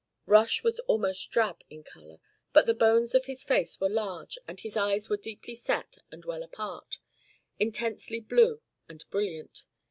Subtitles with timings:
[0.25, 2.19] Rush was almost drab in colour,
[2.53, 6.25] but the bones of his face were large and his eyes were deeply set and
[6.25, 6.97] well apart,
[7.59, 9.63] intensely blue and brilliant.